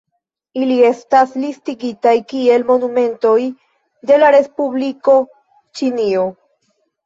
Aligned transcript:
Ili 0.61 0.77
estas 0.87 1.35
listigitaj 1.43 2.15
kiel 2.33 2.67
monumentoj 2.71 3.37
de 4.13 4.21
la 4.25 4.35
respubliko 4.39 5.19
Ĉinio. 5.79 6.29